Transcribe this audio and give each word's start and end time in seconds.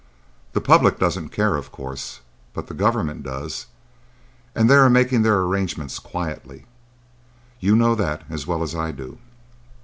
The 0.53 0.61
public 0.61 0.97
doesn't 0.97 1.29
care, 1.29 1.55
of 1.55 1.71
course, 1.71 2.21
but 2.55 2.65
the 2.65 2.73
government 2.73 3.21
does, 3.21 3.67
and 4.55 4.67
they 4.67 4.73
are 4.73 4.89
making 4.89 5.21
their 5.21 5.41
arrangements 5.41 5.99
quietly. 5.99 6.65
You 7.59 7.75
know 7.75 7.93
that 7.93 8.23
as 8.27 8.47
well 8.47 8.63
as 8.63 8.73
I 8.73 8.91
do." 8.93 9.19